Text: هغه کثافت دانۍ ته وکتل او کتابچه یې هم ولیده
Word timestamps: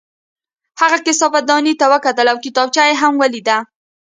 هغه 0.81 0.97
کثافت 1.05 1.43
دانۍ 1.49 1.73
ته 1.81 1.85
وکتل 1.93 2.27
او 2.31 2.37
کتابچه 2.45 2.81
یې 2.89 2.95
هم 3.01 3.13
ولیده 3.21 3.57